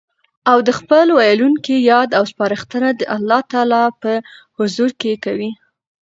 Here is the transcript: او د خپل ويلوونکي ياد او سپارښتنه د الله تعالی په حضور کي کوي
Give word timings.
او 0.51 0.57
د 0.67 0.69
خپل 0.79 1.05
ويلوونکي 1.17 1.75
ياد 1.91 2.09
او 2.17 2.23
سپارښتنه 2.31 2.89
د 2.99 3.01
الله 3.15 3.41
تعالی 3.51 3.85
په 4.01 4.11
حضور 4.57 4.89
کي 5.01 5.13
کوي 5.25 5.51